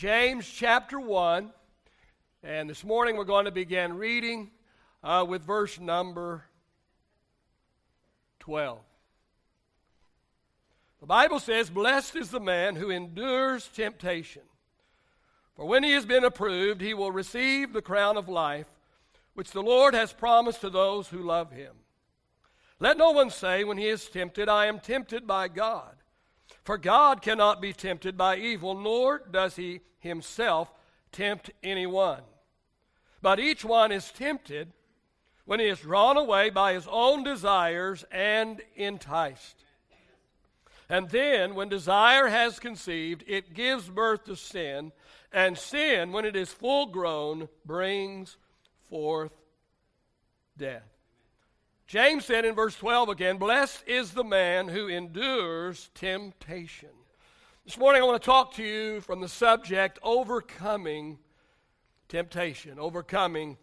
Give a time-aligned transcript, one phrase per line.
[0.00, 1.52] James chapter 1.
[2.42, 4.50] And this morning we're going to begin reading
[5.04, 6.42] uh, with verse number
[8.38, 8.78] 12.
[11.00, 14.40] The Bible says, Blessed is the man who endures temptation.
[15.54, 18.68] For when he has been approved, he will receive the crown of life,
[19.34, 21.74] which the Lord has promised to those who love him.
[22.78, 25.99] Let no one say when he is tempted, I am tempted by God.
[26.62, 30.72] For God cannot be tempted by evil, nor does he himself
[31.12, 32.22] tempt anyone.
[33.22, 34.72] But each one is tempted
[35.44, 39.64] when he is drawn away by his own desires and enticed.
[40.88, 44.92] And then, when desire has conceived, it gives birth to sin,
[45.32, 48.36] and sin, when it is full grown, brings
[48.88, 49.32] forth
[50.56, 50.99] death.
[51.90, 56.90] James said in verse 12 again, Blessed is the man who endures temptation.
[57.64, 61.18] This morning I want to talk to you from the subject overcoming
[62.08, 62.78] temptation.
[62.78, 63.56] Overcoming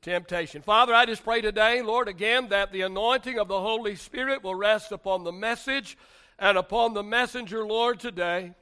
[0.00, 0.62] temptation.
[0.62, 4.54] Father, I just pray today, Lord, again, that the anointing of the Holy Spirit will
[4.54, 5.98] rest upon the message
[6.38, 8.54] and upon the messenger, Lord, today.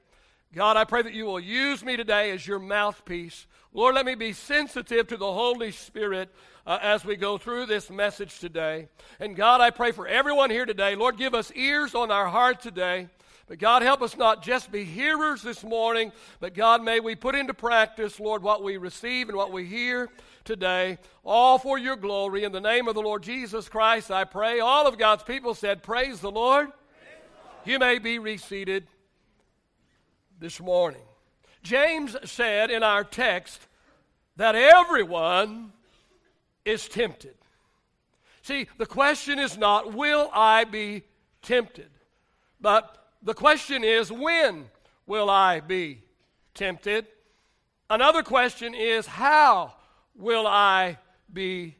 [0.52, 3.46] God, I pray that you will use me today as your mouthpiece.
[3.72, 6.28] Lord, let me be sensitive to the Holy Spirit
[6.66, 8.88] uh, as we go through this message today.
[9.20, 10.96] And God, I pray for everyone here today.
[10.96, 13.06] Lord, give us ears on our heart today.
[13.46, 17.36] But God, help us not just be hearers this morning, but God, may we put
[17.36, 20.08] into practice, Lord, what we receive and what we hear
[20.44, 22.42] today, all for your glory.
[22.42, 24.58] In the name of the Lord Jesus Christ, I pray.
[24.58, 26.66] All of God's people said, Praise the Lord.
[26.66, 26.74] Praise
[27.22, 27.66] the Lord.
[27.66, 28.88] You may be reseated
[30.40, 31.02] this morning.
[31.62, 33.60] James said in our text
[34.36, 35.72] that everyone
[36.64, 37.34] is tempted.
[38.42, 41.02] See, the question is not, will I be
[41.42, 41.90] tempted?
[42.58, 44.70] But the question is, when
[45.06, 46.02] will I be
[46.54, 47.06] tempted?
[47.90, 49.74] Another question is, how
[50.14, 50.96] will I
[51.30, 51.76] be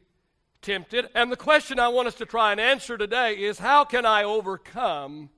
[0.61, 1.09] tempted?
[1.15, 4.23] And the question I want us to try and answer today is, how can I
[4.23, 5.31] overcome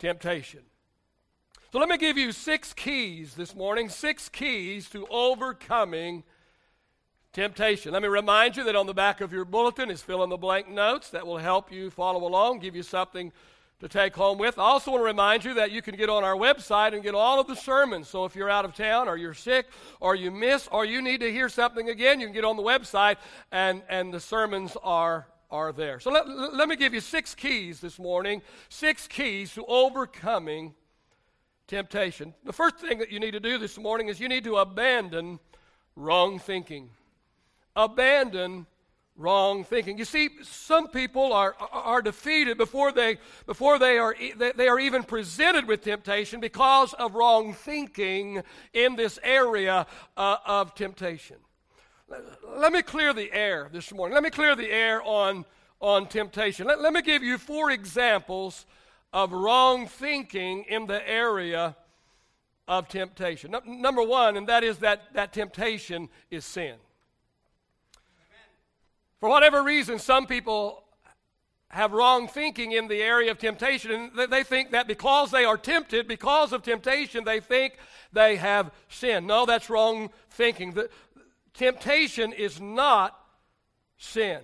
[0.00, 0.62] temptation?
[1.74, 6.22] So let me give you six keys this morning, six keys to overcoming
[7.32, 7.92] temptation.
[7.92, 10.36] Let me remind you that on the back of your bulletin is fill in the
[10.36, 13.32] blank notes that will help you follow along, give you something
[13.80, 14.56] to take home with.
[14.56, 17.16] I also want to remind you that you can get on our website and get
[17.16, 18.06] all of the sermons.
[18.06, 19.66] So if you're out of town or you're sick
[19.98, 22.62] or you miss or you need to hear something again, you can get on the
[22.62, 23.16] website
[23.50, 25.98] and, and the sermons are, are there.
[25.98, 30.74] So let, let me give you six keys this morning, six keys to overcoming
[31.66, 32.34] temptation.
[32.44, 35.38] The first thing that you need to do this morning is you need to abandon
[35.96, 36.90] wrong thinking
[37.76, 38.66] abandon
[39.16, 39.96] wrong thinking.
[39.96, 45.04] You see, some people are, are defeated before they, before they, are, they are even
[45.04, 48.42] presented with temptation because of wrong thinking
[48.72, 49.86] in this area
[50.16, 51.36] uh, of temptation.
[52.56, 54.14] Let me clear the air this morning.
[54.14, 55.44] Let me clear the air on,
[55.80, 56.66] on temptation.
[56.66, 58.66] Let, let me give you four examples
[59.14, 61.76] of wrong thinking in the area
[62.66, 63.54] of temptation.
[63.64, 66.74] Number one, and that is that, that temptation is sin.
[69.20, 70.82] For whatever reason, some people
[71.68, 75.56] have wrong thinking in the area of temptation, and they think that because they are
[75.56, 77.74] tempted, because of temptation, they think
[78.12, 79.26] they have sin.
[79.28, 80.72] No, that's wrong thinking.
[80.72, 80.90] The,
[81.52, 83.18] temptation is not
[83.96, 84.40] sin.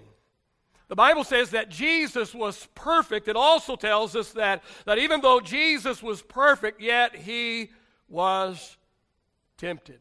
[0.90, 3.28] The Bible says that Jesus was perfect.
[3.28, 7.70] It also tells us that, that even though Jesus was perfect, yet he
[8.08, 8.76] was
[9.56, 10.00] tempted.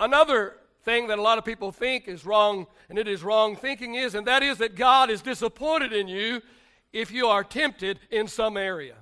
[0.00, 3.94] Another thing that a lot of people think is wrong, and it is wrong thinking
[3.94, 6.42] is, and that is that God is disappointed in you
[6.92, 8.96] if you are tempted in some area.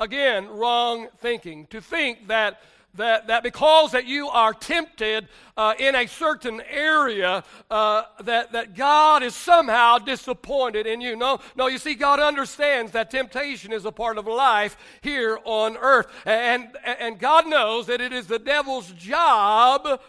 [0.00, 1.66] Again, wrong thinking.
[1.66, 2.62] To think that
[2.94, 8.74] that, that because that you are tempted uh, in a certain area uh, that, that
[8.74, 13.84] god is somehow disappointed in you no no you see god understands that temptation is
[13.84, 18.38] a part of life here on earth and, and god knows that it is the
[18.38, 20.00] devil's job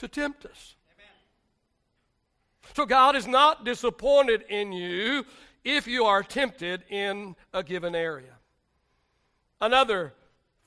[0.00, 0.76] to tempt us.
[0.94, 1.14] Amen.
[2.74, 5.26] So God is not disappointed in you
[5.62, 8.32] if you are tempted in a given area.
[9.60, 10.14] Another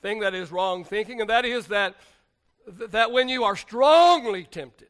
[0.04, 1.94] thing that is wrong thinking, and that is that,
[2.68, 4.88] that when you are strongly tempted,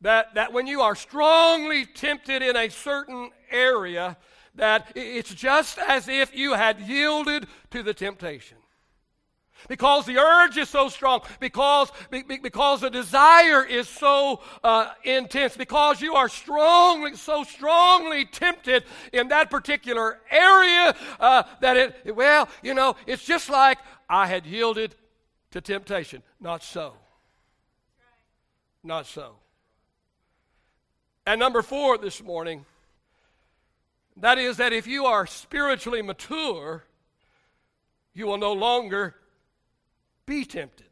[0.00, 4.16] that, that when you are strongly tempted in a certain area,
[4.56, 8.58] that it's just as if you had yielded to the temptation.
[9.68, 16.00] Because the urge is so strong, because, because the desire is so uh, intense, because
[16.00, 22.74] you are strongly, so strongly tempted in that particular area uh, that it, well, you
[22.74, 23.78] know, it's just like
[24.08, 24.94] I had yielded
[25.52, 26.22] to temptation.
[26.40, 26.94] Not so.
[28.82, 29.36] Not so.
[31.26, 32.64] And number four this morning,
[34.16, 36.84] that is that if you are spiritually mature,
[38.14, 39.14] you will no longer
[40.30, 40.86] be tempted.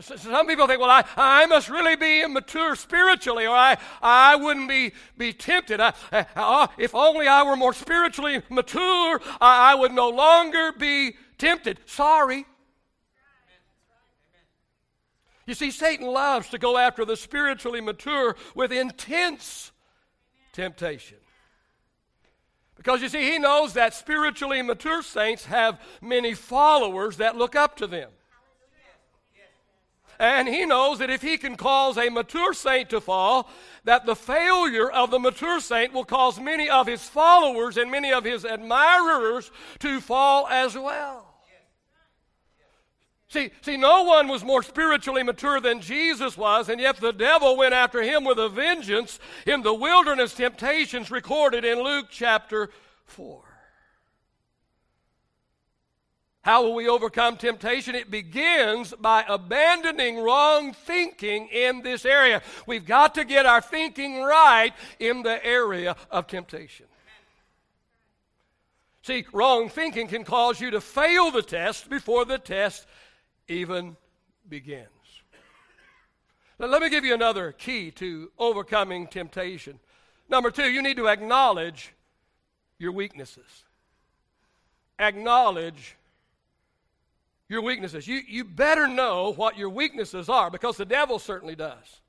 [0.00, 4.68] Some people think, well, I, I must really be immature spiritually, or I, I wouldn't
[4.68, 5.80] be, be tempted.
[5.80, 10.72] I, I, uh, if only I were more spiritually mature, I, I would no longer
[10.72, 11.80] be tempted.
[11.86, 12.46] Sorry.
[15.46, 19.72] You see, Satan loves to go after the spiritually mature with intense
[20.52, 21.18] temptation.
[22.76, 27.76] Because you see, he knows that spiritually mature saints have many followers that look up
[27.76, 28.10] to them.
[30.18, 33.50] And he knows that if he can cause a mature saint to fall,
[33.84, 38.12] that the failure of the mature saint will cause many of his followers and many
[38.12, 39.50] of his admirers
[39.80, 41.35] to fall as well.
[43.28, 47.56] See, see, no one was more spiritually mature than Jesus was, and yet the devil
[47.56, 52.70] went after him with a vengeance in the wilderness temptations recorded in Luke chapter
[53.06, 53.42] 4.
[56.42, 57.96] How will we overcome temptation?
[57.96, 62.40] It begins by abandoning wrong thinking in this area.
[62.68, 66.86] We've got to get our thinking right in the area of temptation.
[69.02, 72.86] See, wrong thinking can cause you to fail the test before the test
[73.48, 73.96] even
[74.48, 74.88] begins.
[76.58, 79.78] Now, let me give you another key to overcoming temptation.
[80.28, 81.92] Number two, you need to acknowledge
[82.78, 83.64] your weaknesses.
[84.98, 85.96] Acknowledge
[87.48, 88.08] your weaknesses.
[88.08, 92.00] You, you better know what your weaknesses are because the devil certainly does.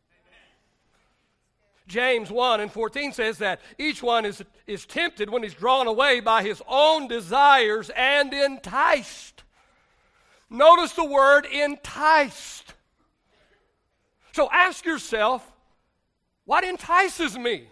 [1.87, 6.19] James 1 and 14 says that each one is, is tempted when he's drawn away
[6.19, 9.43] by his own desires and enticed.
[10.49, 12.73] Notice the word enticed.
[14.31, 15.51] So ask yourself,
[16.45, 17.67] what entices me?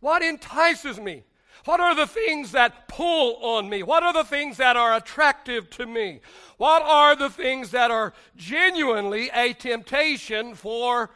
[0.00, 1.24] What entices me?
[1.64, 3.82] What are the things that pull on me?
[3.82, 6.20] What are the things that are attractive to me?
[6.56, 11.10] What are the things that are genuinely a temptation for,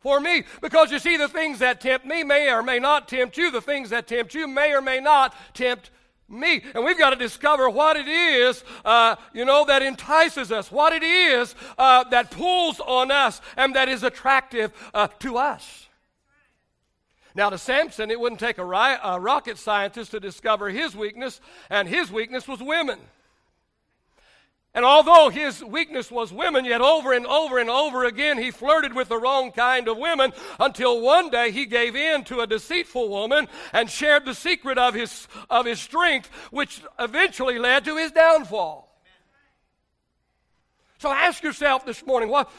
[0.00, 0.44] for me?
[0.62, 3.50] Because you see, the things that tempt me may or may not tempt you.
[3.50, 5.90] The things that tempt you may or may not tempt
[6.32, 6.62] me.
[6.74, 10.92] And we've got to discover what it is, uh, you know, that entices us, what
[10.92, 15.88] it is uh, that pulls on us and that is attractive uh, to us.
[17.34, 21.40] Now, to Samson, it wouldn't take a, ri- a rocket scientist to discover his weakness,
[21.70, 22.98] and his weakness was women.
[24.74, 28.94] And although his weakness was women, yet over and over and over again he flirted
[28.94, 33.10] with the wrong kind of women until one day he gave in to a deceitful
[33.10, 38.12] woman and shared the secret of his, of his strength, which eventually led to his
[38.12, 38.88] downfall.
[41.00, 42.50] So ask yourself this morning what,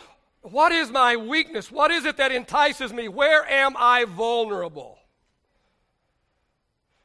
[0.43, 1.71] what is my weakness?
[1.71, 3.07] What is it that entices me?
[3.07, 4.99] Where am I vulnerable?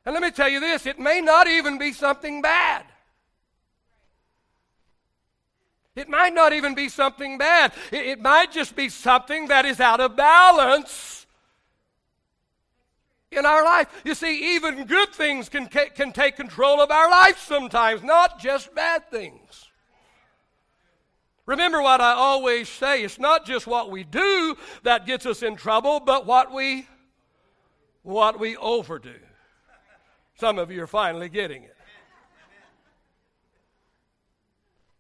[0.05, 2.85] And let me tell you this it may not even be something bad.
[5.99, 7.73] It might not even be something bad.
[7.91, 11.27] It, it might just be something that is out of balance
[13.33, 13.89] in our life.
[14.05, 18.75] You see, even good things can, can take control of our life sometimes, not just
[18.75, 19.67] bad things.
[21.47, 25.57] Remember what I always say it's not just what we do that gets us in
[25.57, 26.87] trouble, but what we
[28.02, 29.14] what we overdo.
[30.38, 31.77] Some of you are finally getting it.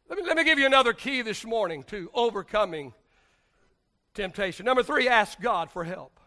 [0.08, 2.94] Let me, let me give you another key this morning to overcoming
[4.14, 4.64] temptation.
[4.64, 6.18] Number three, ask God for help.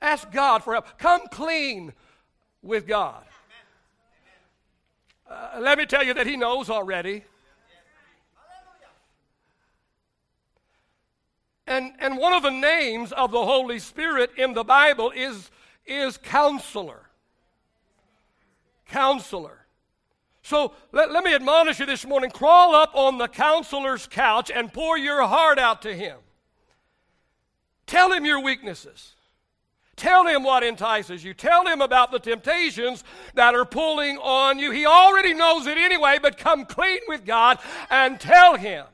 [0.00, 0.98] Ask God for help.
[0.98, 1.92] Come clean
[2.62, 3.24] with God.
[5.28, 7.24] Uh, let me tell you that He knows already.
[11.66, 15.50] And, and one of the names of the Holy Spirit in the Bible is,
[15.84, 17.10] is counselor.
[18.86, 19.65] Counselor.
[20.46, 24.72] So let, let me admonish you this morning crawl up on the counselor's couch and
[24.72, 26.18] pour your heart out to him.
[27.88, 29.14] Tell him your weaknesses.
[29.96, 31.34] Tell him what entices you.
[31.34, 33.02] Tell him about the temptations
[33.34, 34.70] that are pulling on you.
[34.70, 37.58] He already knows it anyway, but come clean with God
[37.90, 38.84] and tell him.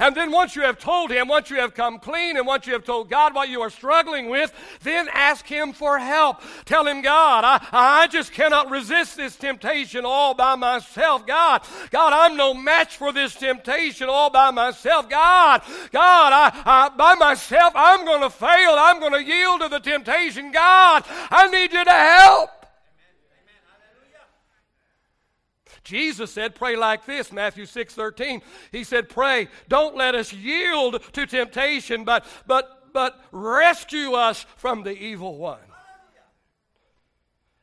[0.00, 2.72] And then once you have told Him, once you have come clean, and once you
[2.72, 4.52] have told God what you are struggling with,
[4.82, 6.40] then ask Him for help.
[6.64, 11.26] Tell Him, God, I, I just cannot resist this temptation all by myself.
[11.26, 15.08] God, God, I'm no match for this temptation all by myself.
[15.08, 18.74] God, God, I, I by myself, I'm going to fail.
[18.76, 20.50] I'm going to yield to the temptation.
[20.50, 22.59] God, I need you to help.
[25.82, 28.42] Jesus said, pray like this, Matthew 6 13.
[28.72, 34.82] He said, pray, don't let us yield to temptation, but, but, but rescue us from
[34.82, 35.58] the evil one.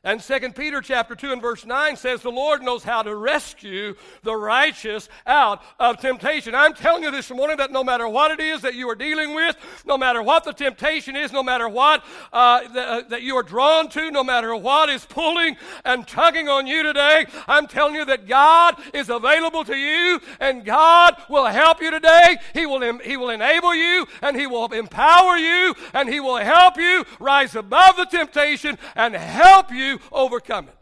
[0.07, 3.93] And 2 Peter chapter 2 and verse 9 says the Lord knows how to rescue
[4.23, 6.55] the righteous out of temptation.
[6.55, 9.35] I'm telling you this morning that no matter what it is that you are dealing
[9.35, 13.43] with, no matter what the temptation is, no matter what uh, uh, that you are
[13.43, 18.05] drawn to, no matter what is pulling and tugging on you today, I'm telling you
[18.05, 22.37] that God is available to you and God will help you today.
[22.53, 26.77] He will, he will enable you and He will empower you and He will help
[26.77, 30.77] you rise above the temptation and help you overcome it.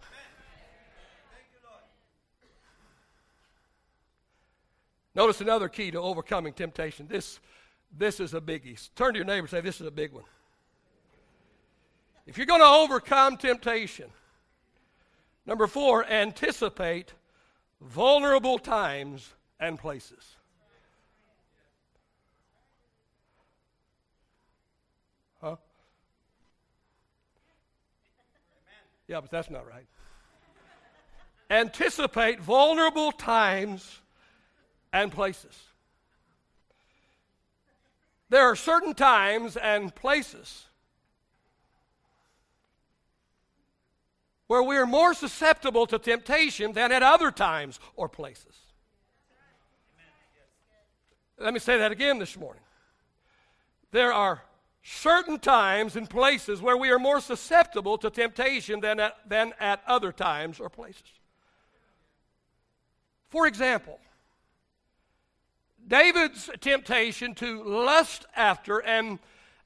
[5.15, 7.07] Notice another key to overcoming temptation.
[7.07, 7.39] This,
[7.97, 8.89] this is a biggie.
[8.95, 10.25] Turn to your neighbor and say, This is a big one.
[12.27, 14.09] If you're going to overcome temptation,
[15.45, 17.13] number four, anticipate
[17.79, 20.35] vulnerable times and places.
[29.07, 29.85] Yeah, but that's not right.
[31.49, 33.99] Anticipate vulnerable times
[34.91, 35.55] and places.
[38.29, 40.65] There are certain times and places
[44.47, 48.55] where we are more susceptible to temptation than at other times or places.
[51.37, 52.63] Let me say that again this morning.
[53.91, 54.41] There are
[54.87, 59.81] certain times and places where we are more susceptible to temptation than at, than at
[59.87, 61.01] other times or places.
[63.29, 63.99] For example,
[65.87, 69.17] David's temptation to lust after and,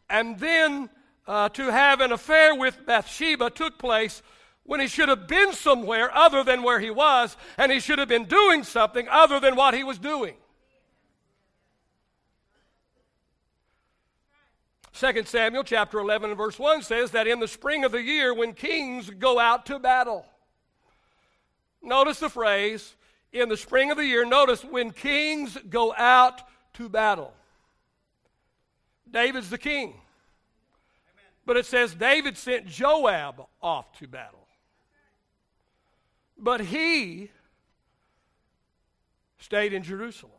[0.10, 0.90] and then
[1.28, 4.22] uh, to have an affair with Bathsheba took place
[4.64, 8.08] when he should have been somewhere other than where he was, and he should have
[8.08, 10.36] been doing something other than what he was doing.
[15.00, 18.34] 2 Samuel chapter 11 and verse 1 says that in the spring of the year
[18.34, 20.26] when kings go out to battle.
[21.82, 22.96] Notice the phrase,
[23.32, 26.42] in the spring of the year, notice when kings go out
[26.74, 27.34] to battle.
[29.10, 29.94] David's the king.
[31.46, 34.48] But it says David sent Joab off to battle.
[36.38, 37.32] But he
[39.38, 40.34] stayed in Jerusalem.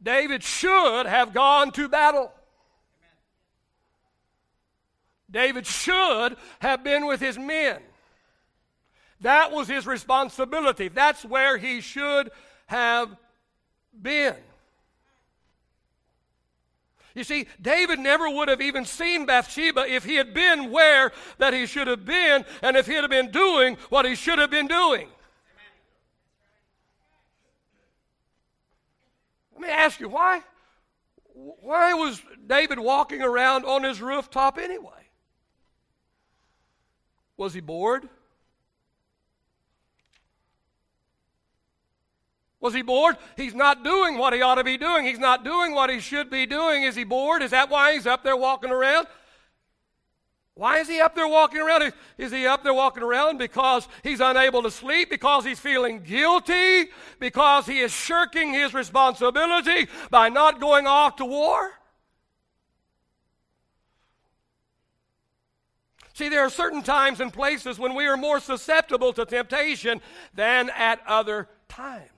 [0.00, 2.32] David should have gone to battle.
[5.30, 7.80] David should have been with his men.
[9.20, 10.88] That was his responsibility.
[10.88, 12.30] That's where he should
[12.66, 13.16] have
[14.00, 14.36] been.
[17.14, 21.54] You see, David never would have even seen Bathsheba if he had been where that
[21.54, 24.66] he should have been and if he had been doing what he should have been
[24.66, 25.08] doing.
[29.52, 30.42] Let me ask you, why,
[31.32, 35.03] why was David walking around on his rooftop anyway?
[37.36, 38.08] Was he bored?
[42.60, 43.18] Was he bored?
[43.36, 45.04] He's not doing what he ought to be doing.
[45.04, 46.82] He's not doing what he should be doing.
[46.82, 47.42] Is he bored?
[47.42, 49.06] Is that why he's up there walking around?
[50.54, 51.92] Why is he up there walking around?
[52.16, 55.10] Is he up there walking around because he's unable to sleep?
[55.10, 56.90] Because he's feeling guilty?
[57.18, 61.72] Because he is shirking his responsibility by not going off to war?
[66.14, 70.00] See, there are certain times and places when we are more susceptible to temptation
[70.32, 72.08] than at other times.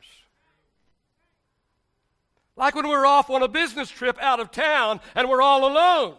[2.57, 6.15] Like when we're off on a business trip out of town and we're all alone.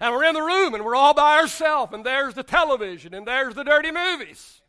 [0.00, 3.26] And we're in the room and we're all by ourselves, and there's the television, and
[3.26, 4.60] there's the dirty movies.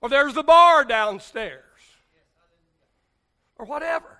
[0.00, 1.62] Or there's the bar downstairs.
[3.58, 4.19] Or whatever.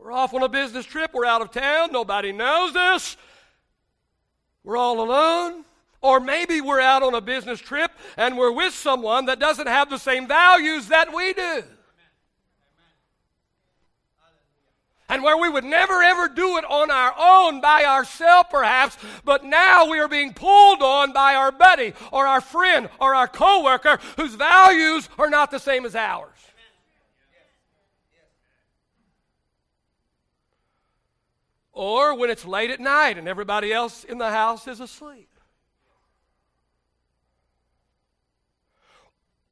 [0.00, 1.10] We're off on a business trip.
[1.12, 1.92] We're out of town.
[1.92, 3.16] Nobody knows this.
[4.64, 5.64] We're all alone.
[6.00, 9.90] Or maybe we're out on a business trip and we're with someone that doesn't have
[9.90, 11.62] the same values that we do.
[15.10, 19.44] and where we would never ever do it on our own by ourselves perhaps but
[19.44, 23.98] now we are being pulled on by our buddy or our friend or our coworker
[24.16, 26.30] whose values are not the same as ours
[31.80, 35.30] or when it's late at night and everybody else in the house is asleep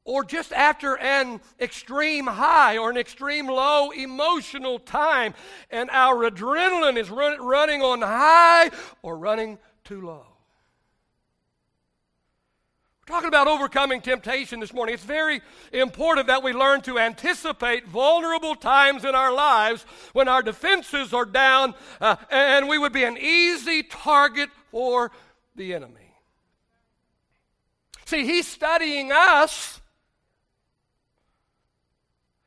[0.04, 5.34] or just after an extreme high or an extreme low emotional time,
[5.70, 8.70] and our adrenaline is run, running on high
[9.02, 10.37] or running too low.
[13.08, 14.92] Talking about overcoming temptation this morning.
[14.92, 15.40] It's very
[15.72, 21.24] important that we learn to anticipate vulnerable times in our lives when our defenses are
[21.24, 25.10] down uh, and we would be an easy target for
[25.56, 26.12] the enemy.
[28.04, 29.80] See, he's studying us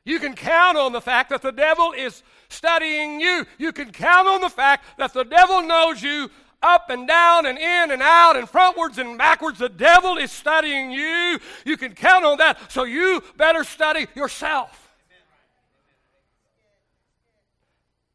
[0.04, 3.46] you can count on the fact that the devil is studying you.
[3.58, 6.28] You can count on the fact that the devil knows you
[6.62, 9.58] up and down and in and out and frontwards and backwards.
[9.58, 11.38] The devil is studying you.
[11.64, 12.70] You can count on that.
[12.70, 14.78] So you better study yourself.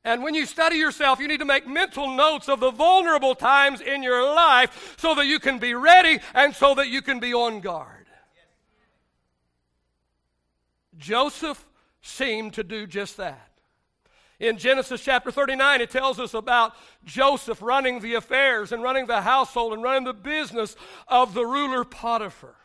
[0.04, 3.82] And when you study yourself, you need to make mental notes of the vulnerable times
[3.82, 7.34] in your life so that you can be ready and so that you can be
[7.34, 8.06] on guard.
[10.98, 11.68] Joseph
[12.02, 13.52] seemed to do just that.
[14.40, 19.22] In Genesis chapter 39, it tells us about Joseph running the affairs and running the
[19.22, 20.76] household and running the business
[21.08, 22.56] of the ruler Potiphar.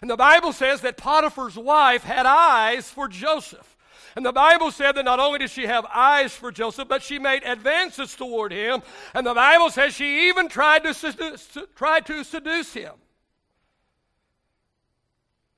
[0.00, 3.76] And the Bible says that Potiphar's wife had eyes for Joseph.
[4.16, 7.18] And the Bible said that not only did she have eyes for Joseph, but she
[7.18, 8.82] made advances toward him.
[9.14, 12.92] And the Bible says she even tried to seduce, tried to seduce him.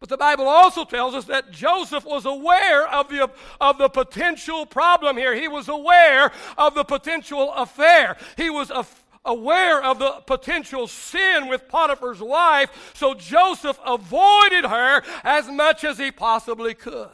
[0.01, 3.31] But the Bible also tells us that Joseph was aware of the,
[3.61, 5.35] of the potential problem here.
[5.35, 8.17] He was aware of the potential affair.
[8.39, 8.73] He was
[9.27, 15.99] aware of the potential sin with Potiphar's wife, so Joseph avoided her as much as
[15.99, 17.11] he possibly could.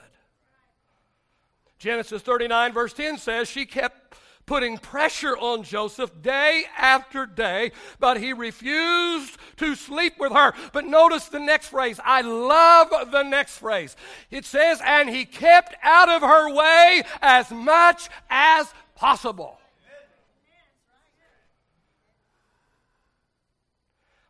[1.80, 4.16] Genesis 39, verse 10 says, She kept
[4.46, 10.54] putting pressure on Joseph day after day, but he refused to sleep with her.
[10.72, 12.00] But notice the next phrase.
[12.04, 13.96] I love the next phrase.
[14.30, 19.58] It says, and he kept out of her way as much as possible.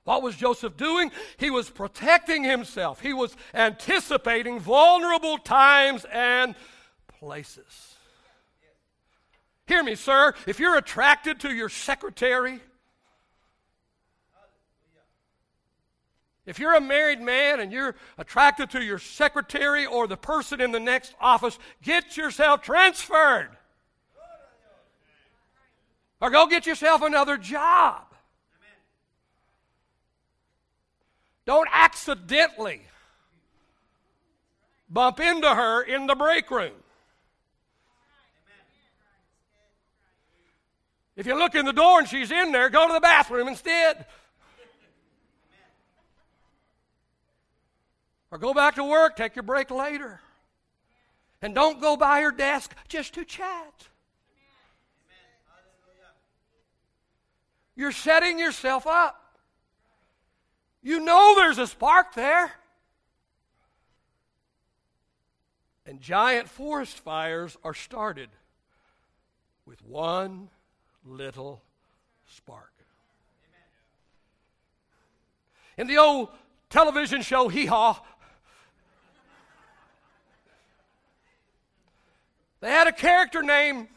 [0.05, 1.11] What was Joseph doing?
[1.37, 3.01] He was protecting himself.
[3.01, 6.55] He was anticipating vulnerable times and
[7.19, 7.96] places.
[9.67, 10.35] Hear me, sir.
[10.47, 12.61] If you're attracted to your secretary,
[16.47, 20.71] if you're a married man and you're attracted to your secretary or the person in
[20.71, 23.51] the next office, get yourself transferred.
[26.21, 28.05] Or go get yourself another job.
[31.45, 32.83] Don't accidentally
[34.89, 36.73] bump into her in the break room.
[41.17, 44.05] If you look in the door and she's in there, go to the bathroom instead.
[48.31, 50.21] Or go back to work, take your break later.
[51.41, 53.89] And don't go by her desk just to chat.
[57.75, 59.39] You're setting yourself up.
[60.83, 62.53] You know there's a spark there.
[65.87, 68.29] And giant forest fires are started
[69.67, 70.49] with one
[71.07, 71.63] little
[72.27, 72.73] spark.
[75.79, 76.29] In the old
[76.71, 78.03] television show Hee Haw,
[82.61, 83.89] they had a character named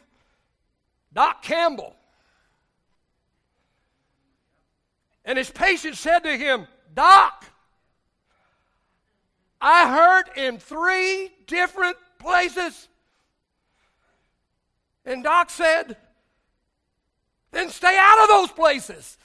[1.12, 1.96] Doc Campbell.
[5.24, 7.46] And his patient said to him, Doc,
[9.60, 12.88] I hurt in three different places.
[15.04, 15.96] And Doc said,
[17.52, 19.16] then stay out of those places.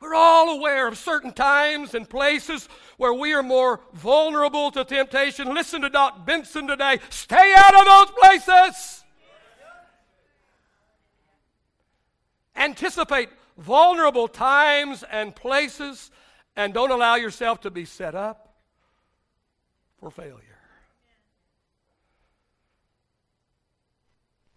[0.00, 2.68] We're all aware of certain times and places
[2.98, 5.54] where we are more vulnerable to temptation.
[5.54, 6.98] Listen to Doc Benson today.
[7.08, 9.04] Stay out of those places.
[12.54, 16.10] Anticipate vulnerable times and places
[16.54, 18.54] and don't allow yourself to be set up
[19.98, 20.53] for failure.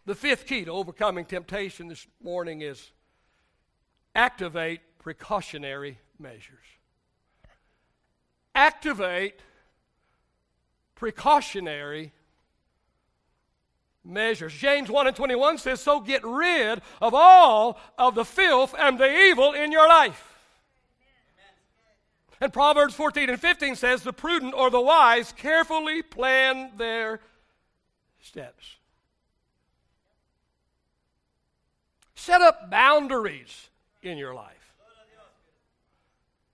[0.07, 2.91] The fifth key to overcoming temptation this morning is
[4.15, 6.63] activate precautionary measures.
[8.55, 9.41] activate
[10.95, 12.13] precautionary
[14.05, 14.53] measures.
[14.53, 19.13] James 1 and 21 says, So get rid of all of the filth and the
[19.13, 20.37] evil in your life.
[22.39, 27.19] And Proverbs 14 and 15 says, The prudent or the wise carefully plan their
[28.21, 28.77] steps.
[32.27, 33.69] Set up boundaries
[34.03, 34.73] in your life.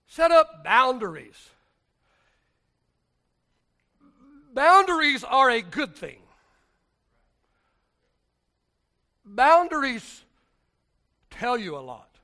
[0.06, 1.50] Set up boundaries.
[4.54, 6.20] Boundaries are a good thing.
[9.24, 10.22] Boundaries
[11.28, 12.20] tell you a lot.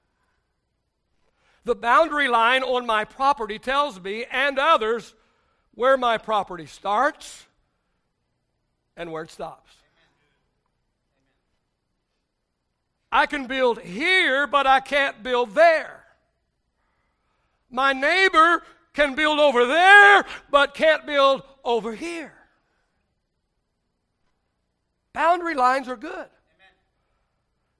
[1.64, 5.12] The boundary line on my property tells me and others
[5.74, 7.46] where my property starts
[8.96, 9.79] and where it stops.
[13.12, 16.04] I can build here, but I can't build there.
[17.70, 22.32] My neighbor can build over there, but can't build over here.
[25.12, 26.28] Boundary lines are good.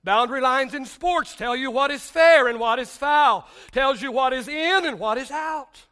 [0.03, 4.11] Boundary lines in sports tell you what is fair and what is foul, tells you
[4.11, 5.85] what is in and what is out.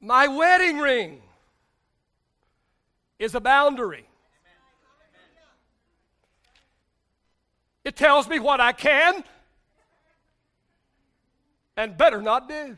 [0.00, 1.20] My wedding ring
[3.18, 4.06] is a boundary.
[7.84, 9.24] It tells me what I can
[11.76, 12.76] and better not do.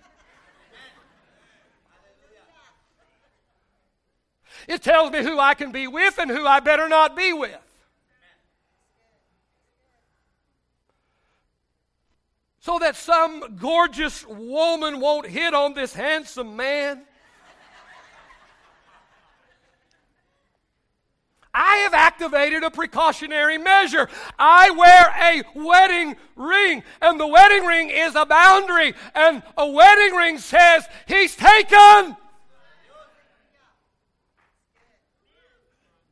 [4.66, 7.58] It tells me who I can be with and who I better not be with.
[12.60, 17.02] So that some gorgeous woman won't hit on this handsome man.
[21.54, 24.08] I have activated a precautionary measure.
[24.38, 30.14] I wear a wedding ring, and the wedding ring is a boundary, and a wedding
[30.16, 32.16] ring says, He's taken.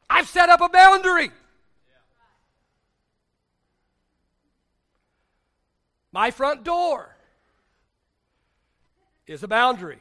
[0.09, 1.31] I've set up a boundary.
[6.13, 7.17] My front door
[9.27, 9.99] is a boundary.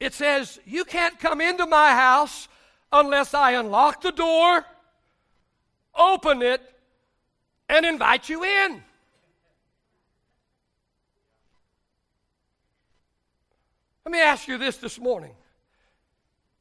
[0.00, 2.48] It says, You can't come into my house
[2.92, 4.64] unless I unlock the door,
[5.94, 6.60] open it,
[7.68, 8.82] and invite you in.
[14.04, 15.34] Let me ask you this this morning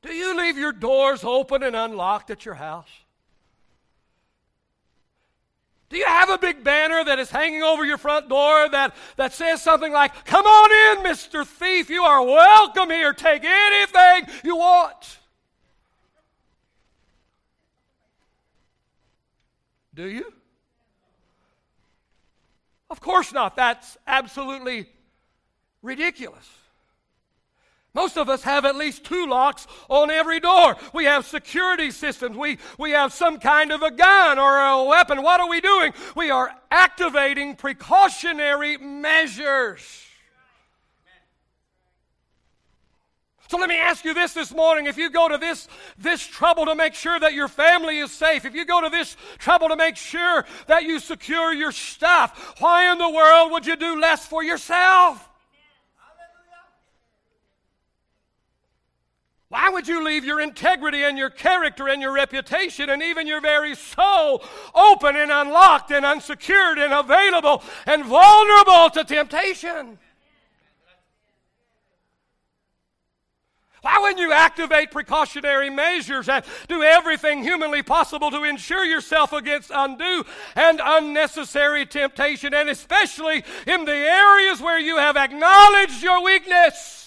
[0.02, 2.90] Do you leave your doors open and unlocked at your house?
[5.94, 9.32] Do you have a big banner that is hanging over your front door that, that
[9.32, 11.46] says something like, Come on in, Mr.
[11.46, 15.20] Thief, you are welcome here, take anything you want?
[19.94, 20.34] Do you?
[22.90, 23.56] Of course not.
[23.56, 24.88] That's absolutely
[25.84, 26.50] ridiculous.
[27.96, 30.76] Most of us have at least two locks on every door.
[30.94, 32.36] We have security systems.
[32.36, 35.22] We, we have some kind of a gun or a weapon.
[35.22, 35.94] What are we doing?
[36.16, 40.08] We are activating precautionary measures.
[43.48, 44.88] So let me ask you this this morning.
[44.88, 45.68] If you go to this,
[46.00, 49.16] this trouble to make sure that your family is safe, if you go to this
[49.38, 53.76] trouble to make sure that you secure your stuff, why in the world would you
[53.76, 55.30] do less for yourself?
[59.54, 63.40] Why would you leave your integrity and your character and your reputation and even your
[63.40, 70.00] very soul open and unlocked and unsecured and available and vulnerable to temptation?
[73.84, 79.70] Why wouldn't you activate precautionary measures and do everything humanly possible to ensure yourself against
[79.72, 87.03] undue and unnecessary temptation, and especially in the areas where you have acknowledged your weakness?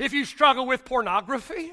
[0.00, 1.72] If you struggle with pornography,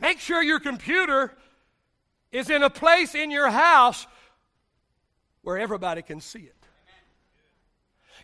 [0.00, 1.32] make sure your computer
[2.32, 4.08] is in a place in your house
[5.42, 6.56] where everybody can see it.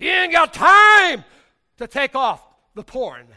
[0.00, 1.24] You ain't got time
[1.78, 3.28] to take off the porn.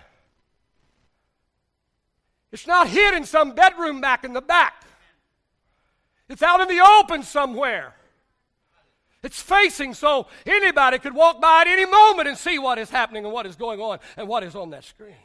[2.52, 4.84] It's not hid in some bedroom back in the back.
[6.28, 7.94] It's out in the open somewhere.
[9.22, 13.26] It's facing so anybody could walk by at any moment and see what is happening
[13.26, 15.16] and what is going on and what is on that screen.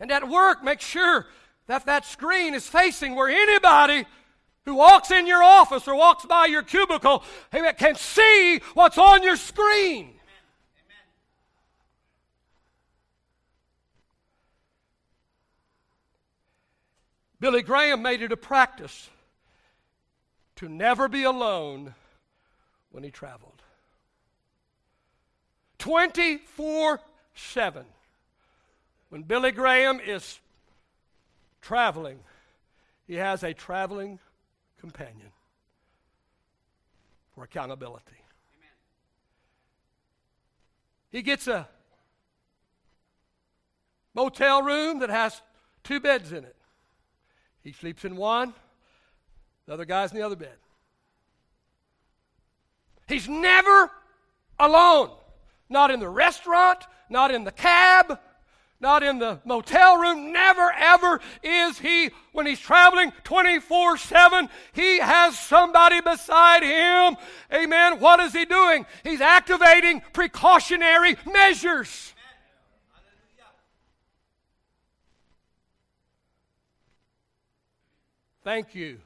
[0.00, 1.26] And at work, make sure
[1.68, 4.04] that that screen is facing where anybody
[4.64, 9.36] who walks in your office or walks by your cubicle can see what's on your
[9.36, 10.10] screen.
[17.38, 19.08] Billy Graham made it a practice
[20.64, 21.94] to never be alone
[22.90, 23.62] when he traveled.
[25.78, 27.00] 24
[27.34, 27.84] 7.
[29.10, 30.40] When Billy Graham is
[31.60, 32.20] traveling,
[33.06, 34.18] he has a traveling
[34.80, 35.28] companion
[37.34, 38.04] for accountability.
[38.56, 38.70] Amen.
[41.10, 41.68] He gets a
[44.14, 45.42] motel room that has
[45.82, 46.56] two beds in it.
[47.62, 48.54] He sleeps in one,
[49.66, 50.56] the other guy's in the other bed.
[53.06, 53.90] He's never
[54.58, 55.10] alone.
[55.68, 58.18] Not in the restaurant, not in the cab,
[58.80, 60.32] not in the motel room.
[60.32, 67.16] Never, ever is he, when he's traveling 24 7, he has somebody beside him.
[67.52, 67.98] Amen.
[67.98, 68.84] What is he doing?
[69.02, 72.12] He's activating precautionary measures.
[78.44, 78.98] Thank you,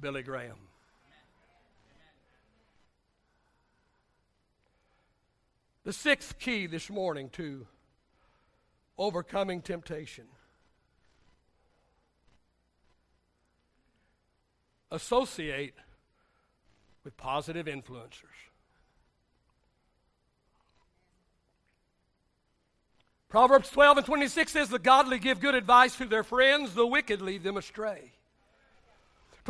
[0.00, 0.56] Billy Graham.
[5.84, 7.66] The sixth key this morning to
[8.98, 10.26] overcoming temptation
[14.90, 15.74] associate
[17.04, 18.50] with positive influencers.
[23.28, 27.22] Proverbs 12 and 26 says, The godly give good advice to their friends, the wicked
[27.22, 28.12] lead them astray.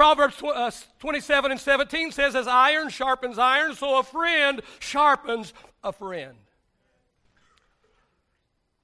[0.01, 5.53] Proverbs uh, 27 and 17 says, As iron sharpens iron, so a friend sharpens
[5.85, 6.39] a friend.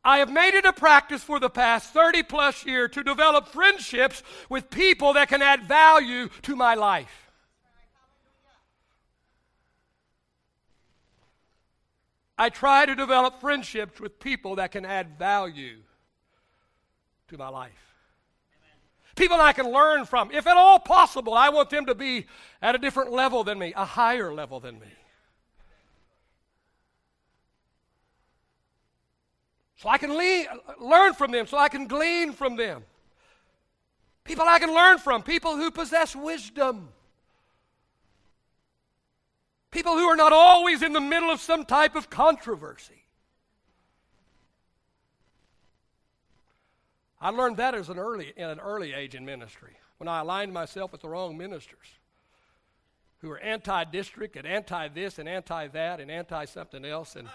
[0.04, 4.22] I have made it a practice for the past 30 plus years to develop friendships
[4.50, 7.30] with people that can add value to my life.
[12.36, 15.78] I try to develop friendships with people that can add value
[17.28, 17.85] to my life.
[19.16, 20.30] People I can learn from.
[20.30, 22.26] If at all possible, I want them to be
[22.62, 24.86] at a different level than me, a higher level than me.
[29.76, 30.10] so I can
[30.80, 32.82] learn from them, so I can glean from them.
[34.24, 36.88] People I can learn from, people who possess wisdom.
[39.70, 43.05] People who are not always in the middle of some type of controversy.
[47.26, 50.52] I learned that as an early, in an early age in ministry when I aligned
[50.52, 51.88] myself with the wrong ministers
[53.20, 57.16] who were anti district and anti this and anti that and anti something else.
[57.16, 57.28] And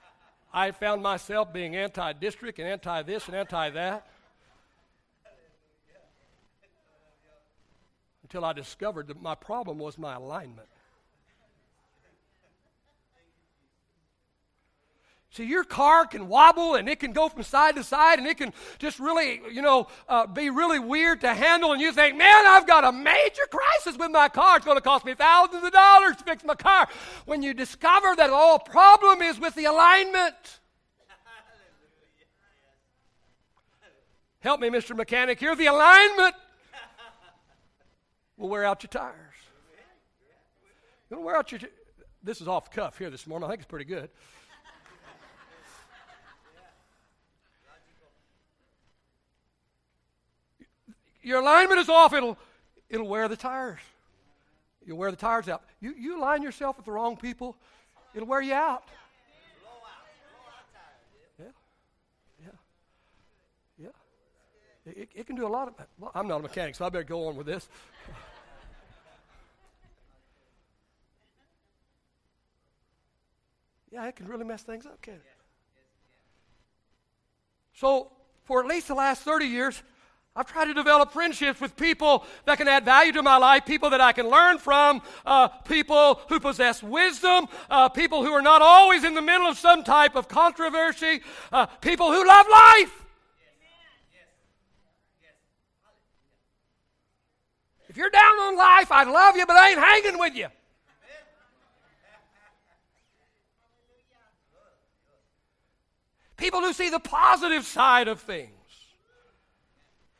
[0.54, 4.06] I found myself being anti district and anti this and anti that.
[8.22, 10.68] Until I discovered that my problem was my alignment.
[15.34, 18.38] See, your car can wobble and it can go from side to side and it
[18.38, 21.72] can just really, you know, uh, be really weird to handle.
[21.72, 24.58] And you think, man, I've got a major crisis with my car.
[24.58, 26.86] It's going to cost me thousands of dollars to fix my car.
[27.24, 30.60] When you discover that all problem is with the alignment.
[34.38, 34.94] Help me, Mr.
[34.94, 35.40] Mechanic.
[35.40, 36.36] Here, the alignment
[38.36, 39.34] will wear out your tires.
[41.10, 41.58] You'll wear out your.
[41.58, 41.66] T-
[42.22, 43.46] this is off cuff here this morning.
[43.46, 44.10] I think it's pretty good.
[51.24, 52.36] Your alignment is off, it'll,
[52.88, 53.80] it'll wear the tires.
[54.86, 55.62] You'll wear the tires out.
[55.80, 57.56] You, you align yourself with the wrong people,
[58.14, 58.84] it'll wear you out.
[61.38, 61.46] Yeah.
[62.42, 63.88] Yeah.
[64.86, 64.92] Yeah.
[64.92, 65.74] It, it can do a lot of.
[65.98, 67.66] Well, I'm not a mechanic, so I better go on with this.
[73.90, 75.22] yeah, it can really mess things up, can it?
[77.76, 78.12] So,
[78.44, 79.82] for at least the last 30 years,
[80.36, 83.90] I've tried to develop friendships with people that can add value to my life, people
[83.90, 88.60] that I can learn from, uh, people who possess wisdom, uh, people who are not
[88.60, 91.20] always in the middle of some type of controversy,
[91.52, 93.00] uh, people who love life.
[97.88, 100.48] If you're down on life, I love you, but I ain't hanging with you.
[106.36, 108.50] People who see the positive side of things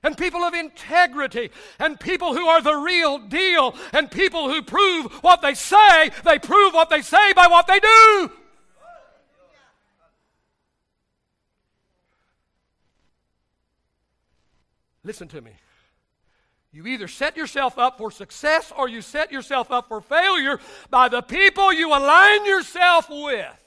[0.05, 5.07] and people of integrity and people who are the real deal and people who prove
[5.25, 8.31] what they say, they prove what they say by what they do.
[15.03, 15.51] Listen to me.
[16.73, 20.59] You either set yourself up for success or you set yourself up for failure
[20.90, 23.63] by the people you align yourself with.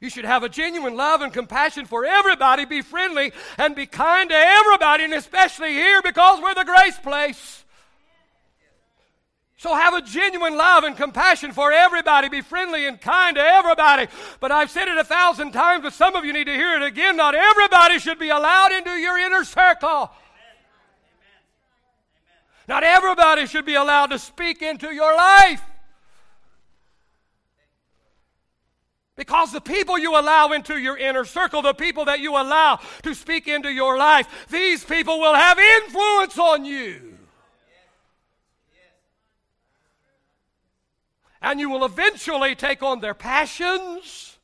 [0.00, 4.30] You should have a genuine love and compassion for everybody, be friendly, and be kind
[4.30, 7.64] to everybody, and especially here because we're the grace place.
[9.56, 12.28] So have a genuine love and compassion for everybody.
[12.28, 14.06] Be friendly and kind to everybody.
[14.38, 16.82] But I've said it a thousand times, but some of you need to hear it
[16.84, 17.16] again.
[17.16, 20.12] Not everybody should be allowed into your inner circle.
[22.68, 25.62] Not everybody should be allowed to speak into your life.
[29.18, 33.14] Because the people you allow into your inner circle, the people that you allow to
[33.16, 37.18] speak into your life, these people will have influence on you.
[41.42, 44.38] And you will eventually take on their passions.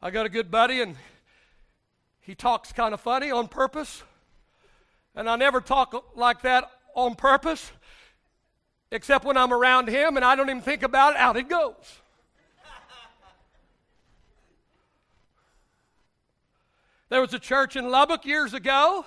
[0.00, 0.94] I got a good buddy, and
[2.20, 4.04] he talks kind of funny on purpose.
[5.18, 7.72] And I never talk like that on purpose,
[8.92, 11.74] except when I'm around him and I don't even think about it, out it goes.
[17.08, 19.04] There was a church in Lubbock years ago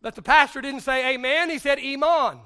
[0.00, 2.38] that the pastor didn't say amen, he said Iman.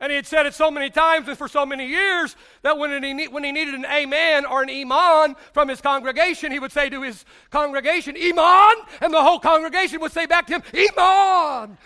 [0.00, 3.02] And he had said it so many times and for so many years that when
[3.02, 6.88] he, when he needed an amen or an iman from his congregation, he would say
[6.88, 8.86] to his congregation, Iman!
[9.02, 11.76] And the whole congregation would say back to him, Iman!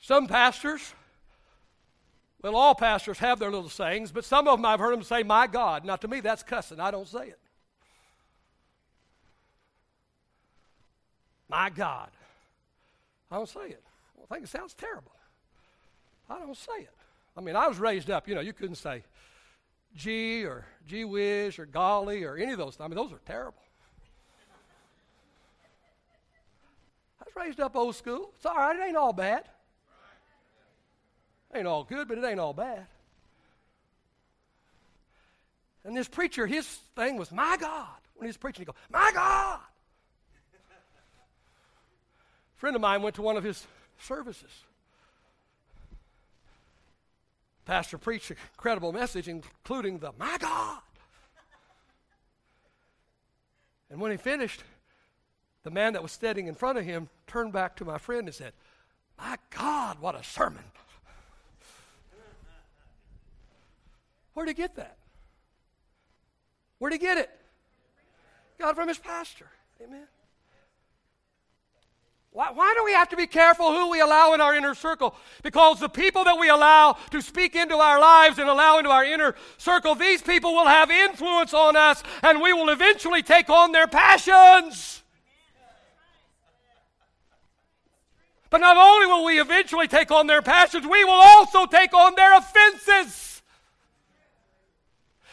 [0.00, 0.92] Some pastors,
[2.42, 5.22] well, all pastors have their little sayings, but some of them I've heard them say,
[5.22, 5.84] My God.
[5.84, 6.80] Now, to me, that's cussing.
[6.80, 7.39] I don't say it.
[11.50, 12.10] My God.
[13.30, 13.82] I don't say it.
[14.22, 15.12] I think it sounds terrible.
[16.28, 16.94] I don't say it.
[17.36, 19.02] I mean, I was raised up, you know, you couldn't say
[19.96, 22.76] gee or gee whiz or golly or any of those.
[22.78, 23.62] I mean, those are terrible.
[27.20, 28.30] I was raised up old school.
[28.36, 29.44] It's all right, it ain't all bad.
[31.52, 32.86] It ain't all good, but it ain't all bad.
[35.84, 37.88] And this preacher, his thing was, my God.
[38.14, 39.60] When he was preaching, he go, my God
[42.60, 43.66] friend of mine went to one of his
[43.98, 44.50] services.
[47.64, 50.80] Pastor preached an incredible message, including the My God.
[53.88, 54.62] And when he finished,
[55.62, 58.34] the man that was standing in front of him turned back to my friend and
[58.34, 58.52] said,
[59.18, 60.64] My God, what a sermon.
[64.34, 64.98] Where'd he get that?
[66.78, 67.30] Where'd he get it?
[68.58, 69.46] Got it from his pastor.
[69.82, 70.06] Amen.
[72.32, 75.16] Why, why, do we have to be careful who we allow in our inner circle?
[75.42, 79.04] Because the people that we allow to speak into our lives and allow into our
[79.04, 83.72] inner circle, these people will have influence on us and we will eventually take on
[83.72, 85.02] their passions.
[88.48, 92.14] But not only will we eventually take on their passions, we will also take on
[92.14, 93.29] their offenses.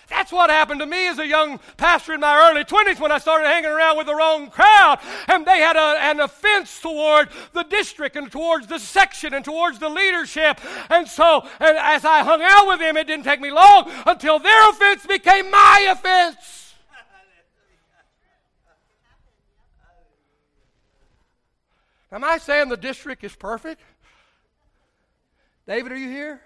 [0.10, 3.18] That's what happened to me as a young pastor in my early 20s when I
[3.18, 5.00] started hanging around with the wrong crowd.
[5.28, 9.80] And they had a, an offense toward the district and towards the section and towards
[9.80, 10.62] the leadership.
[10.90, 14.40] And so, and as I hung out with them, it didn't take me long until
[14.40, 16.74] their offense became my offense.
[22.12, 23.82] Am I saying the district is perfect?
[25.68, 26.42] David, are you here?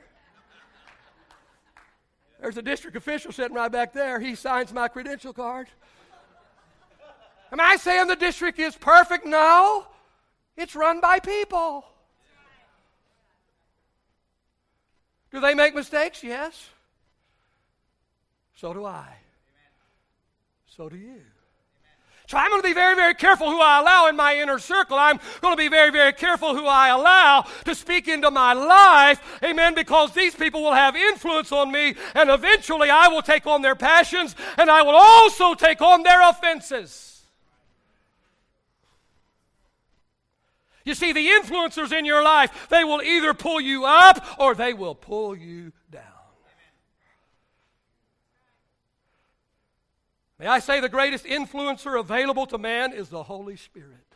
[2.41, 4.19] There's a district official sitting right back there.
[4.19, 5.67] He signs my credential card.
[7.51, 9.27] Am I saying the district is perfect?
[9.27, 9.85] No.
[10.57, 11.85] It's run by people.
[15.31, 16.23] Do they make mistakes?
[16.23, 16.69] Yes.
[18.55, 19.07] So do I.
[20.65, 21.21] So do you.
[22.31, 24.97] So I'm going to be very, very careful who I allow in my inner circle.
[24.97, 29.19] I'm going to be very, very careful who I allow to speak into my life.
[29.43, 29.75] Amen.
[29.75, 33.75] Because these people will have influence on me, and eventually I will take on their
[33.75, 37.21] passions, and I will also take on their offenses.
[40.85, 44.73] You see, the influencers in your life, they will either pull you up or they
[44.73, 46.20] will pull you down.
[50.41, 54.07] May I say the greatest influencer available to man is the Holy Spirit.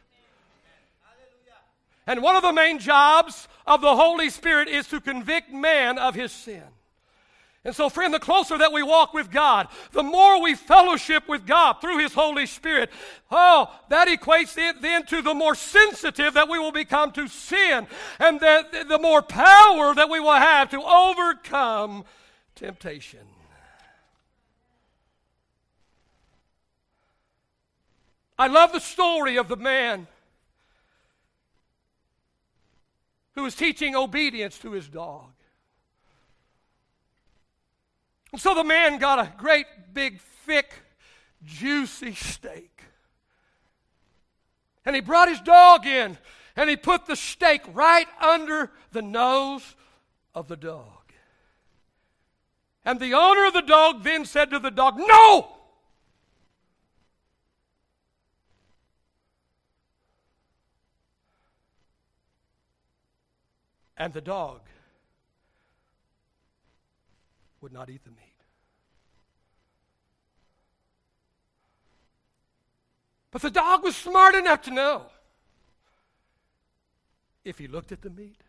[2.08, 6.16] And one of the main jobs of the Holy Spirit is to convict man of
[6.16, 6.64] his sin.
[7.64, 11.46] And so, friend, the closer that we walk with God, the more we fellowship with
[11.46, 12.92] God through His Holy Spirit,
[13.32, 17.88] oh, that equates then to the more sensitive that we will become to sin,
[18.20, 22.06] and the, the more power that we will have to overcome
[22.54, 23.26] temptation.
[28.38, 30.08] I love the story of the man
[33.34, 35.32] who was teaching obedience to his dog.
[38.32, 40.74] And so the man got a great big, thick,
[41.44, 42.82] juicy steak.
[44.86, 46.18] And he brought his dog in
[46.56, 49.76] and he put the steak right under the nose
[50.34, 51.06] of the dog.
[52.84, 55.55] And the owner of the dog then said to the dog, No!
[63.98, 64.62] And the dog
[67.62, 68.20] would not eat the meat.
[73.32, 75.08] But the dog was smart enough to know
[77.44, 78.42] if he looked at the meat,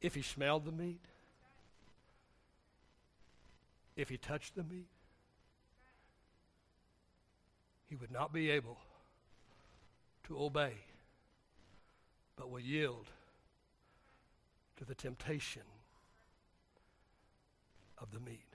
[0.00, 1.04] if he smelled the meat,
[3.96, 4.88] if he touched the meat,
[7.88, 8.78] he would not be able
[10.24, 10.74] to obey
[12.36, 13.06] but will yield
[14.76, 15.62] to the temptation
[17.98, 18.45] of the meat.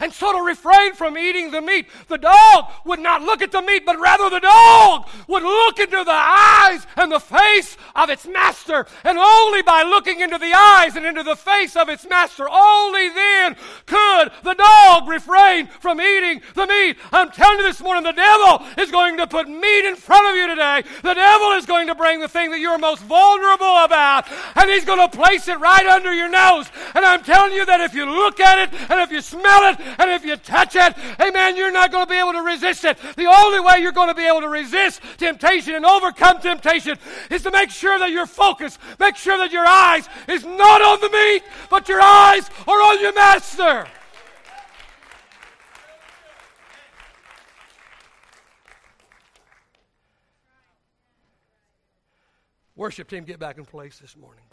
[0.00, 3.62] And so to refrain from eating the meat, the dog would not look at the
[3.62, 8.26] meat, but rather the dog would look into the eyes and the face of its
[8.26, 8.86] master.
[9.04, 13.08] And only by looking into the eyes and into the face of its master, only
[13.10, 16.96] then could the dog refrain from eating the meat.
[17.12, 20.34] I'm telling you this morning, the devil is going to put meat in front of
[20.34, 20.82] you today.
[21.02, 24.26] The devil is going to bring the thing that you're most vulnerable about,
[24.56, 26.66] and he's going to place it right under your nose.
[26.94, 29.83] And I'm telling you that if you look at it and if you smell it,
[29.98, 32.98] and if you touch it, amen, you're not going to be able to resist it.
[33.16, 36.98] The only way you're going to be able to resist temptation and overcome temptation
[37.30, 38.78] is to make sure that you're focused.
[38.98, 43.00] Make sure that your eyes is not on the meat, but your eyes are on
[43.00, 43.86] your master.
[52.76, 54.44] Worship team, get back in place this morning.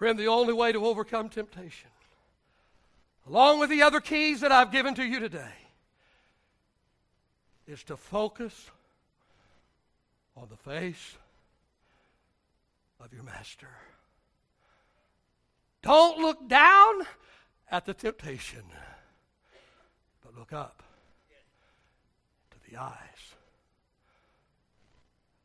[0.00, 1.90] Friend, the only way to overcome temptation,
[3.26, 5.52] along with the other keys that I've given to you today,
[7.66, 8.70] is to focus
[10.38, 11.18] on the face
[12.98, 13.68] of your master.
[15.82, 17.02] Don't look down
[17.70, 18.62] at the temptation,
[20.24, 20.82] but look up
[22.52, 23.34] to the eyes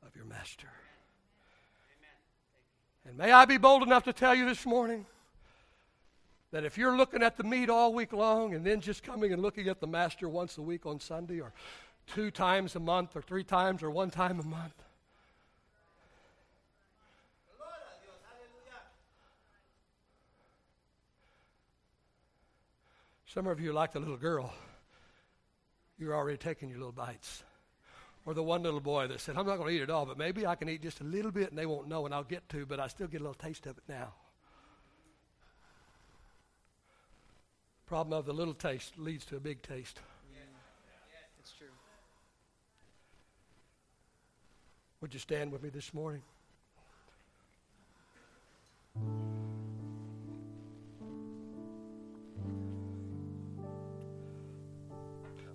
[0.07, 0.69] of your master.
[3.07, 5.05] And may I be bold enough to tell you this morning
[6.51, 9.41] that if you're looking at the meat all week long and then just coming and
[9.41, 11.53] looking at the master once a week on Sunday or
[12.07, 14.73] two times a month or three times or one time a month,
[23.35, 24.53] Some of you, like the little girl,
[25.99, 27.43] you're already taking your little bites.
[28.25, 30.17] Or the one little boy that said, I'm not going to eat it all, but
[30.17, 32.49] maybe I can eat just a little bit and they won't know and I'll get
[32.49, 34.13] to, but I still get a little taste of it now.
[37.85, 39.99] Problem of the little taste leads to a big taste.
[40.33, 40.39] Yeah.
[41.11, 41.67] Yeah, it's true.
[45.01, 46.23] Would you stand with me this morning?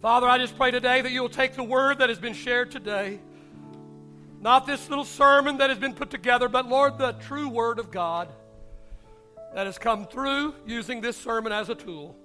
[0.00, 3.20] Father, I just pray today that you'll take the word that has been shared today,
[4.40, 7.90] not this little sermon that has been put together, but Lord, the true word of
[7.90, 8.28] God
[9.54, 12.16] that has come through using this sermon as a tool.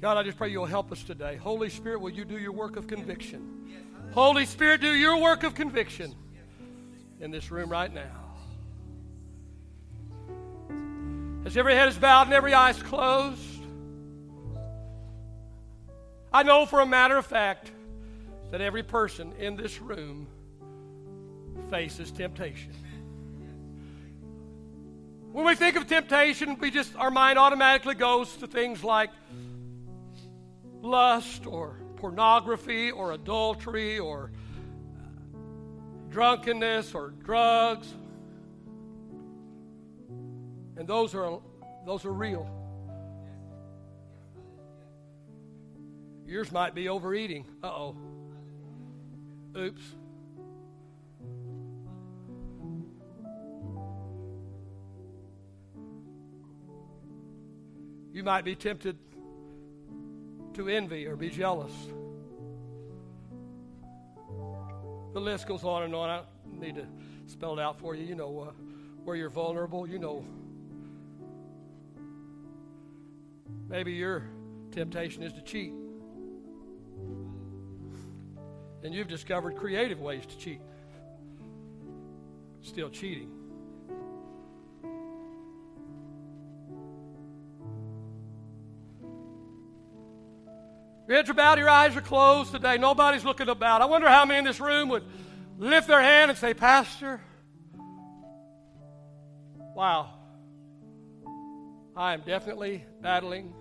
[0.00, 1.34] God, I just pray you'll help us today.
[1.36, 3.68] Holy Spirit, will you do your work of conviction?
[4.12, 6.14] Holy Spirit, do your work of conviction
[7.20, 8.21] in this room right now.
[11.44, 13.40] As every head is bowed and every eye is closed,
[16.32, 17.70] I know for a matter of fact
[18.52, 20.28] that every person in this room
[21.68, 22.72] faces temptation.
[25.32, 29.10] When we think of temptation, we just our mind automatically goes to things like
[30.80, 34.30] lust or pornography or adultery or
[36.10, 37.94] drunkenness or drugs
[40.76, 41.40] and those are,
[41.86, 42.48] those are real.
[46.26, 47.44] Yours might be overeating.
[47.62, 47.96] Uh oh.
[49.54, 49.82] Oops.
[58.12, 58.96] You might be tempted
[60.54, 61.72] to envy or be jealous.
[65.12, 66.08] The list goes on and on.
[66.08, 66.22] I
[66.58, 66.86] need to
[67.26, 68.04] spell it out for you.
[68.04, 68.52] You know uh,
[69.04, 69.86] where you're vulnerable.
[69.86, 70.24] You know.
[73.68, 74.24] Maybe your
[74.70, 75.72] temptation is to cheat.
[78.84, 80.60] And you've discovered creative ways to cheat.
[82.62, 83.30] Still cheating.
[91.08, 92.78] Your heads are bowed, your eyes are closed today.
[92.78, 93.82] Nobody's looking about.
[93.82, 95.02] I wonder how many in this room would
[95.58, 97.20] lift their hand and say, Pastor,
[99.74, 100.10] wow,
[101.96, 103.52] I am definitely battling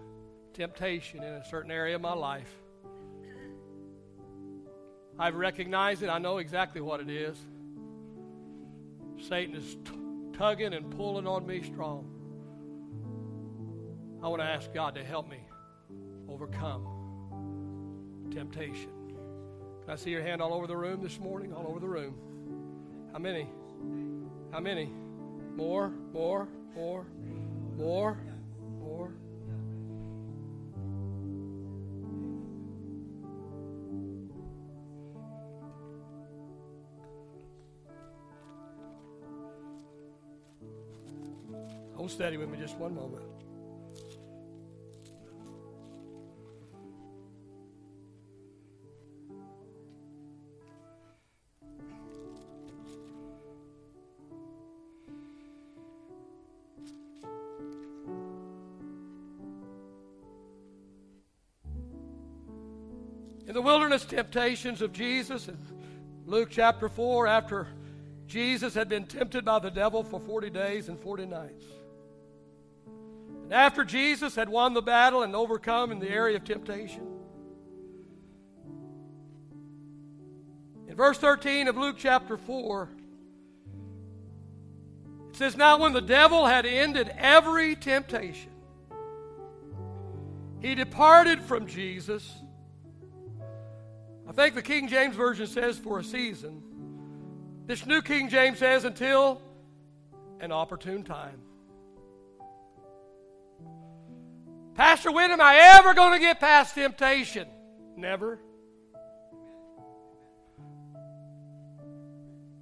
[0.54, 2.50] temptation in a certain area of my life.
[5.20, 6.10] I've recognized it.
[6.10, 7.38] I know exactly what it is.
[9.28, 9.92] Satan is t-
[10.34, 12.08] tugging and pulling on me strong.
[14.24, 15.40] I want to ask God to help me
[16.30, 16.88] overcome
[18.32, 18.90] temptation.
[19.82, 21.54] Can I see your hand all over the room this morning?
[21.54, 22.16] All over the room.
[23.12, 23.50] How many?
[24.52, 24.90] How many?
[25.56, 27.06] More, more, more,
[27.78, 28.18] more,
[28.80, 29.12] more.
[41.96, 43.41] Hold steady with me just one moment.
[63.52, 65.58] In the wilderness temptations of Jesus in
[66.26, 67.68] Luke chapter 4, after
[68.26, 71.66] Jesus had been tempted by the devil for 40 days and 40 nights.
[73.44, 77.06] And after Jesus had won the battle and overcome in the area of temptation,
[80.88, 82.90] in verse 13 of Luke chapter 4,
[85.32, 88.52] it says, Now when the devil had ended every temptation,
[90.62, 92.32] he departed from Jesus
[94.32, 96.64] I think the King James Version says for a season.
[97.66, 99.42] This New King James says until
[100.40, 101.42] an opportune time.
[104.74, 107.46] Pastor, when am I ever going to get past temptation?
[107.98, 108.40] Never.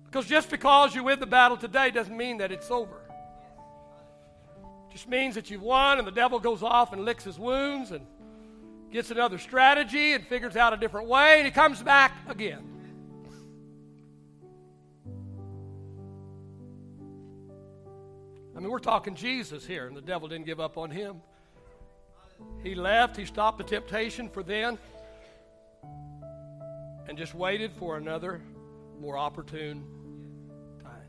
[0.05, 2.99] Because just because you win the battle today doesn't mean that it's over.
[4.89, 7.91] It just means that you've won and the devil goes off and licks his wounds
[7.91, 8.07] and
[8.91, 12.63] gets another strategy and figures out a different way, and he comes back again.
[18.55, 21.21] I mean, we're talking Jesus here, and the devil didn't give up on him.
[22.63, 24.77] He left, he stopped the temptation for then,
[27.07, 28.41] and just waited for another
[28.99, 29.83] more opportune
[30.83, 31.07] time.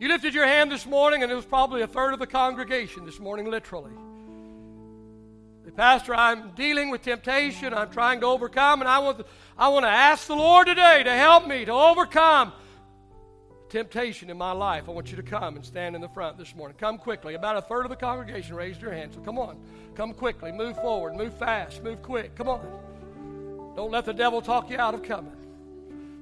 [0.00, 3.06] You lifted your hand this morning, and it was probably a third of the congregation
[3.06, 3.92] this morning, literally.
[5.76, 7.74] Pastor, I'm dealing with temptation.
[7.74, 9.24] I'm trying to overcome, and I want, to,
[9.56, 12.52] I want to ask the Lord today to help me to overcome
[13.68, 14.84] temptation in my life.
[14.88, 16.76] I want you to come and stand in the front this morning.
[16.78, 17.34] Come quickly.
[17.34, 19.12] About a third of the congregation raised your hand.
[19.14, 19.58] So come on.
[19.94, 20.52] Come quickly.
[20.52, 21.14] Move forward.
[21.16, 21.82] Move fast.
[21.82, 22.34] Move quick.
[22.34, 23.74] Come on.
[23.76, 25.32] Don't let the devil talk you out of coming.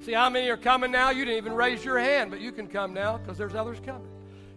[0.01, 1.11] See how many are coming now?
[1.11, 4.09] You didn't even raise your hand, but you can come now because there's others coming.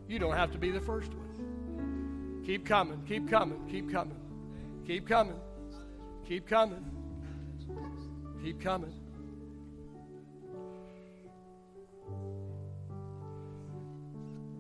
[0.08, 2.42] You don't have to be the first one.
[2.46, 3.02] Keep coming.
[3.08, 3.66] Keep coming.
[3.70, 4.18] Keep coming.
[4.90, 5.40] Keep coming.
[6.28, 6.84] Keep coming.
[8.44, 8.92] Keep coming.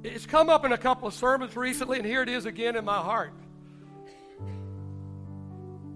[0.03, 2.86] It's come up in a couple of sermons recently, and here it is again in
[2.86, 3.34] my heart.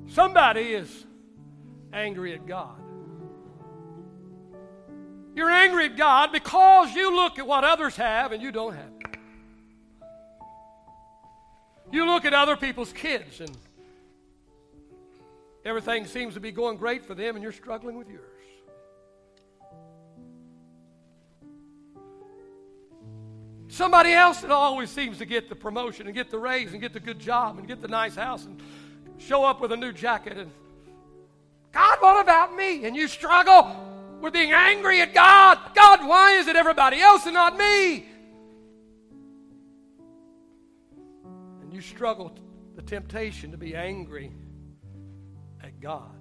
[0.08, 1.06] Somebody is
[1.94, 2.82] angry at God.
[5.36, 8.94] You're angry at God because you look at what others have and you don't have.
[11.92, 13.56] You look at other people's kids and
[15.66, 18.30] Everything seems to be going great for them, and you're struggling with yours.
[23.70, 26.94] Somebody else that always seems to get the promotion and get the raise and get
[26.94, 28.62] the good job and get the nice house and
[29.18, 30.52] show up with a new jacket and
[31.72, 32.86] God, what about me?
[32.86, 33.76] And you struggle
[34.22, 35.58] with being angry at God.
[35.74, 38.06] God, why is it everybody else and not me?
[41.62, 42.32] And you struggle
[42.76, 44.32] the temptation to be angry
[45.72, 46.12] God.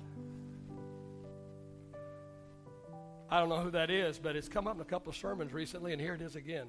[3.30, 5.54] I don't know who that is, but it's come up in a couple of sermons
[5.54, 6.66] recently, and here it is again.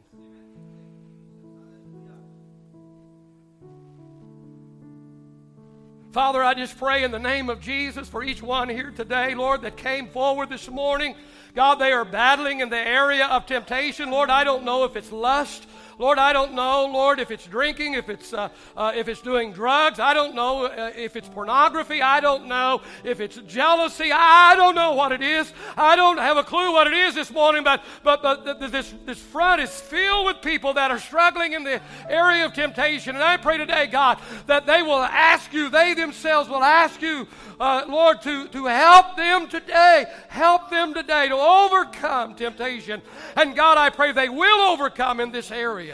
[6.13, 9.63] Father, I just pray in the name of Jesus for each one here today, Lord,
[9.63, 11.15] that came forward this morning.
[11.55, 14.11] God, they are battling in the area of temptation.
[14.11, 15.65] Lord, I don't know if it's lust.
[15.97, 19.51] Lord, I don't know, Lord, if it's drinking, if it's, uh, uh, if it's doing
[19.51, 19.99] drugs.
[19.99, 22.01] I don't know uh, if it's pornography.
[22.01, 24.11] I don't know if it's jealousy.
[24.11, 25.51] I don't know what it is.
[25.77, 29.19] I don't have a clue what it is this morning, but, but, but this, this
[29.19, 33.15] front is filled with people that are struggling in the area of temptation.
[33.15, 37.27] And I pray today, God, that they will ask you, they themselves will ask you,
[37.59, 40.05] uh, Lord, to, to help them today.
[40.27, 43.01] Help them today to overcome temptation.
[43.35, 45.92] And God, I pray they will overcome in this area.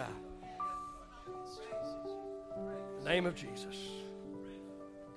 [3.10, 3.89] Name of Jesus.